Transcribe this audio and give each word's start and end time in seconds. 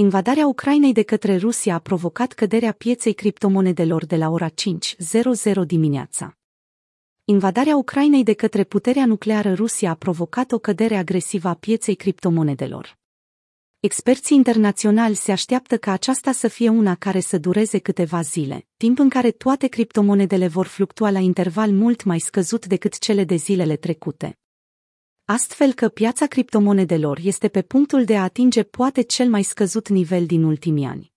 Invadarea 0.00 0.46
Ucrainei 0.46 0.92
de 0.92 1.02
către 1.02 1.36
Rusia 1.36 1.74
a 1.74 1.78
provocat 1.78 2.32
căderea 2.32 2.72
pieței 2.72 3.12
criptomonedelor 3.12 4.06
de 4.06 4.16
la 4.16 4.28
ora 4.28 4.48
5.00 4.48 5.66
dimineața. 5.66 6.36
Invadarea 7.24 7.76
Ucrainei 7.76 8.22
de 8.22 8.32
către 8.32 8.64
puterea 8.64 9.06
nucleară 9.06 9.54
Rusia 9.54 9.90
a 9.90 9.94
provocat 9.94 10.52
o 10.52 10.58
cădere 10.58 10.96
agresivă 10.96 11.48
a 11.48 11.54
pieței 11.54 11.94
criptomonedelor. 11.94 12.98
Experții 13.80 14.36
internaționali 14.36 15.14
se 15.14 15.32
așteaptă 15.32 15.78
ca 15.78 15.92
aceasta 15.92 16.32
să 16.32 16.48
fie 16.48 16.68
una 16.68 16.94
care 16.94 17.20
să 17.20 17.38
dureze 17.38 17.78
câteva 17.78 18.20
zile, 18.20 18.66
timp 18.76 18.98
în 18.98 19.08
care 19.08 19.30
toate 19.30 19.66
criptomonedele 19.66 20.48
vor 20.48 20.66
fluctua 20.66 21.10
la 21.10 21.18
interval 21.18 21.70
mult 21.70 22.04
mai 22.04 22.18
scăzut 22.18 22.66
decât 22.66 22.98
cele 22.98 23.24
de 23.24 23.36
zilele 23.36 23.76
trecute 23.76 24.38
astfel 25.30 25.72
că 25.72 25.88
piața 25.88 26.26
criptomonedelor 26.26 27.18
este 27.22 27.48
pe 27.48 27.62
punctul 27.62 28.04
de 28.04 28.16
a 28.16 28.22
atinge 28.22 28.62
poate 28.62 29.02
cel 29.02 29.28
mai 29.28 29.42
scăzut 29.42 29.88
nivel 29.88 30.26
din 30.26 30.42
ultimii 30.42 30.84
ani. 30.84 31.12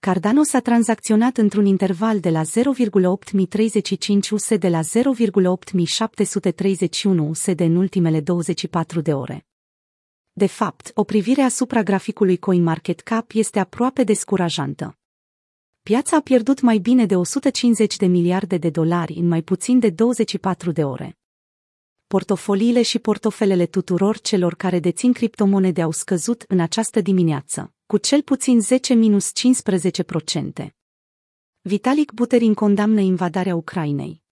Cardano 0.00 0.42
s-a 0.42 0.60
tranzacționat 0.60 1.36
într-un 1.36 1.66
interval 1.66 2.20
de 2.20 2.30
la 2.30 2.42
0,8035 2.42 4.30
USD 4.30 4.54
de 4.54 4.68
la 4.68 4.80
0,8731 4.80 4.84
USD 7.28 7.60
în 7.60 7.76
ultimele 7.76 8.20
24 8.20 9.00
de 9.00 9.12
ore. 9.14 9.46
De 10.32 10.46
fapt, 10.46 10.90
o 10.94 11.04
privire 11.04 11.42
asupra 11.42 11.82
graficului 11.82 12.36
CoinMarketCap 12.36 13.30
este 13.34 13.58
aproape 13.58 14.04
descurajantă. 14.04 14.98
Piața 15.82 16.16
a 16.16 16.20
pierdut 16.20 16.60
mai 16.60 16.78
bine 16.78 17.06
de 17.06 17.16
150 17.16 17.96
de 17.96 18.06
miliarde 18.06 18.56
de 18.56 18.70
dolari 18.70 19.14
în 19.14 19.28
mai 19.28 19.42
puțin 19.42 19.78
de 19.78 19.90
24 19.90 20.72
de 20.72 20.84
ore. 20.84 21.18
Portofoliile 22.06 22.82
și 22.82 22.98
portofelele 22.98 23.66
tuturor 23.66 24.20
celor 24.20 24.54
care 24.54 24.78
dețin 24.78 25.12
criptomonede 25.12 25.82
au 25.82 25.90
scăzut 25.90 26.44
în 26.48 26.60
această 26.60 27.00
dimineață 27.00 27.72
cu 27.88 27.96
cel 27.96 28.22
puțin 28.22 28.60
10-15%. 30.62 30.68
Vitalik 31.60 32.12
Buterin 32.12 32.54
condamnă 32.54 33.00
invadarea 33.00 33.54
Ucrainei. 33.54 34.22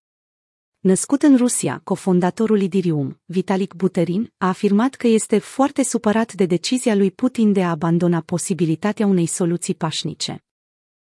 Născut 0.78 1.22
în 1.22 1.37
Rusia, 1.37 1.81
cofondatorul 1.84 2.61
Idirium, 2.61 3.21
Vitalik 3.25 3.75
Buterin, 3.75 4.33
a 4.39 4.49
afirmat 4.49 4.95
că 4.95 5.06
este 5.06 5.39
foarte 5.39 5.83
supărat 5.83 6.33
de 6.33 6.47
decizia 6.47 6.95
lui 6.95 7.11
Putin 7.11 7.53
de 7.53 7.62
a 7.62 7.71
abandona 7.71 8.21
posibilitatea 8.21 9.06
unei 9.06 9.27
soluții 9.27 9.75
pașnice. 9.75 10.45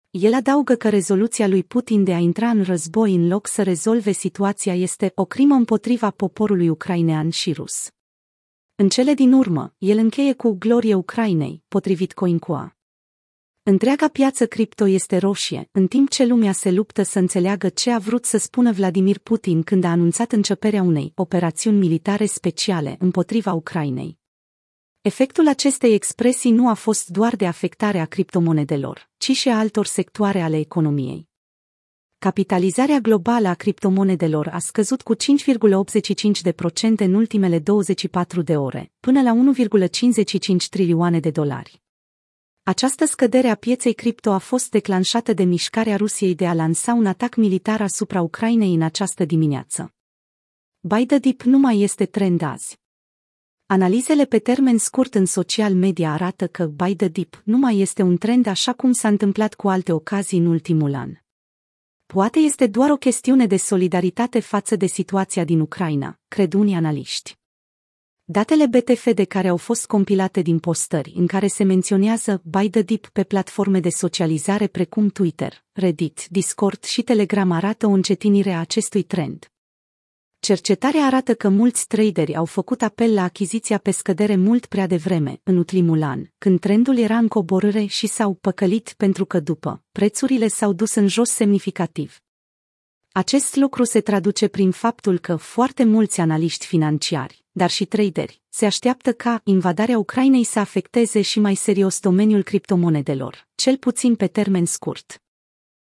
El 0.10 0.34
adaugă 0.34 0.76
că 0.76 0.90
rezoluția 0.90 1.48
lui 1.48 1.64
Putin 1.64 2.04
de 2.04 2.14
a 2.14 2.18
intra 2.18 2.50
în 2.50 2.64
război 2.64 3.16
în 3.16 3.28
loc 3.28 3.48
să 3.48 3.64
rezolve 3.64 4.12
situația 4.12 4.76
este 4.76 5.12
o 5.16 5.26
crimă 5.26 5.56
împotriva 5.56 6.10
poporului 6.10 6.70
ucrainean 6.70 7.30
și 7.30 7.54
rus. 7.54 7.90
În 8.82 8.90
cele 8.90 9.14
din 9.14 9.34
urmă, 9.34 9.74
el 9.78 9.98
încheie 9.98 10.34
cu 10.34 10.52
glorie 10.52 10.94
Ucrainei, 10.94 11.64
potrivit 11.68 12.14
CoinCoa. 12.14 12.78
Întreaga 13.64 14.08
piață 14.08 14.48
cripto 14.48 14.88
este 14.88 15.18
roșie, 15.18 15.70
în 15.72 15.88
timp 15.88 16.10
ce 16.10 16.26
lumea 16.26 16.52
se 16.52 16.72
luptă 16.72 17.04
să 17.04 17.20
înțeleagă 17.20 17.70
ce 17.70 17.92
a 17.92 17.98
vrut 17.98 18.26
să 18.26 18.38
spună 18.38 18.72
Vladimir 18.72 19.20
Putin 19.20 19.64
când 19.64 19.84
a 19.84 19.90
anunțat 19.90 20.32
începerea 20.32 20.82
unei 20.82 21.12
operațiuni 21.16 21.78
militare 21.78 22.26
speciale 22.26 22.96
împotriva 23.00 23.54
Ucrainei. 23.54 24.20
Efectul 25.02 25.48
acestei 25.48 25.94
expresii 25.94 26.52
nu 26.52 26.70
a 26.70 26.74
fost 26.74 27.08
doar 27.10 27.36
de 27.36 27.48
afectare 27.48 28.00
a 28.00 28.06
criptomonedelor, 28.06 29.10
ci 29.18 29.32
și 29.32 29.50
a 29.50 29.58
altor 29.58 29.86
sectoare 29.86 30.42
ale 30.42 30.58
economiei. 30.58 31.31
Capitalizarea 32.28 33.00
globală 33.00 33.48
a 33.48 33.54
criptomonedelor 33.54 34.48
a 34.48 34.60
scăzut 34.60 35.02
cu 35.02 35.16
5,85% 35.16 35.20
în 36.98 37.14
ultimele 37.14 37.60
24 37.60 38.42
de 38.42 38.58
ore, 38.58 38.92
până 39.00 39.22
la 39.22 39.54
1,55 40.58 40.68
trilioane 40.70 41.20
de 41.20 41.30
dolari. 41.30 41.82
Această 42.64 43.06
scădere 43.06 43.48
a 43.48 43.56
pieței 43.56 43.94
cripto 43.94 44.32
a 44.32 44.38
fost 44.38 44.70
declanșată 44.70 45.34
de 45.34 45.44
mișcarea 45.44 45.96
Rusiei 45.96 46.36
de 46.36 46.48
a 46.48 46.54
lansa 46.54 46.94
un 46.94 47.06
atac 47.06 47.36
militar 47.36 47.82
asupra 47.82 48.22
Ucrainei 48.22 48.74
în 48.74 48.82
această 48.82 49.26
dimineață. 49.26 49.94
Buy 50.80 51.06
the 51.06 51.18
dip 51.18 51.42
nu 51.42 51.58
mai 51.58 51.80
este 51.80 52.06
trend 52.06 52.42
azi. 52.42 52.78
Analizele 53.66 54.26
pe 54.26 54.40
termen 54.40 54.78
scurt 54.78 55.16
în 55.16 55.26
social 55.26 55.74
media 55.74 56.12
arată 56.12 56.48
că 56.48 56.68
buy 56.68 56.96
the 56.96 57.08
dip 57.08 57.42
nu 57.44 57.58
mai 57.58 57.80
este 57.80 58.02
un 58.02 58.18
trend 58.18 58.46
așa 58.46 58.74
cum 58.74 58.92
s-a 58.92 59.08
întâmplat 59.08 59.54
cu 59.54 59.70
alte 59.70 59.92
ocazii 59.92 60.40
în 60.40 60.46
ultimul 60.46 60.96
an. 60.96 61.21
Poate 62.14 62.40
este 62.40 62.68
doar 62.68 62.90
o 62.90 62.96
chestiune 62.96 63.46
de 63.46 63.58
solidaritate 63.58 64.40
față 64.40 64.76
de 64.76 64.86
situația 64.86 65.44
din 65.44 65.60
Ucraina, 65.60 66.20
cred 66.28 66.54
unii 66.54 66.76
analiști. 66.76 67.36
Datele 68.24 68.66
BTF 68.66 69.14
de 69.14 69.24
care 69.24 69.48
au 69.48 69.58
fost 69.58 69.86
compilate 69.86 70.42
din 70.42 70.60
postări 70.60 71.14
în 71.16 71.28
care 71.28 71.48
se 71.48 71.64
menționează 71.64 72.42
Buy 72.44 72.70
the 72.70 72.82
Dip 72.82 73.08
pe 73.08 73.24
platforme 73.24 73.80
de 73.80 73.90
socializare 73.90 74.68
precum 74.68 75.08
Twitter, 75.08 75.64
Reddit, 75.72 76.28
Discord 76.30 76.84
și 76.84 77.02
Telegram 77.02 77.52
arată 77.52 77.88
o 77.88 77.92
încetinire 77.92 78.52
a 78.52 78.60
acestui 78.60 79.04
trend. 79.04 79.51
Cercetarea 80.42 81.06
arată 81.06 81.36
că 81.36 81.50
mulți 81.50 81.88
traderi 81.88 82.36
au 82.36 82.46
făcut 82.46 82.82
apel 82.82 83.14
la 83.14 83.24
achiziția 83.24 83.78
pe 83.78 83.92
scădere 83.92 84.36
mult 84.36 84.66
prea 84.66 84.88
devreme, 84.88 85.40
în 85.44 85.58
ultimul 85.58 86.04
an, 86.04 86.26
când 86.38 86.60
trendul 86.60 86.98
era 86.98 87.18
în 87.18 87.28
coborâre 87.28 87.86
și 87.86 88.08
s-au 88.08 88.34
păcălit 88.34 88.94
pentru 88.98 89.26
că 89.26 89.40
după, 89.40 89.84
prețurile 89.92 90.48
s-au 90.48 90.74
dus 90.74 90.96
în 90.96 91.08
jos 91.08 91.30
semnificativ. 91.30 92.20
Acest 93.12 93.56
lucru 93.56 93.84
se 93.84 94.02
traduce 94.02 94.48
prin 94.48 94.72
faptul 94.72 95.20
că 95.20 95.36
foarte 95.36 95.84
mulți 95.84 96.20
analiști 96.20 96.66
financiari, 96.66 97.46
dar 97.52 97.70
și 97.70 97.86
traderi, 97.86 98.42
se 98.50 98.66
așteaptă 98.66 99.14
ca 99.14 99.42
invadarea 99.44 99.98
Ucrainei 99.98 100.44
să 100.44 100.60
afecteze 100.60 101.22
și 101.22 101.40
mai 101.40 101.56
serios 101.56 102.00
domeniul 102.00 102.44
criptomonedelor, 102.44 103.48
cel 103.56 103.78
puțin 103.78 104.16
pe 104.16 104.28
termen 104.28 104.66
scurt. 104.66 105.22